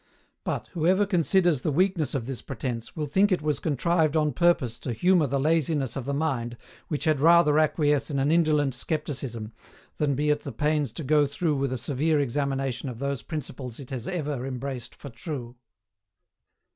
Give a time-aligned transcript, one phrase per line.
[0.43, 4.79] But, whoever considers the weakness of this pretence will think it was contrived on purpose
[4.79, 9.53] to humour the laziness of the mind which had rather acquiesce in an indolent scepticism
[9.97, 13.79] than be at the pains to go through with a severe examination of those principles
[13.79, 15.55] it has ever embraced for true.